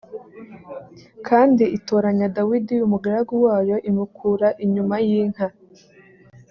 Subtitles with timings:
[1.27, 5.47] kandi itoranya dawidi umugaragu wayo imukura inyuma yinka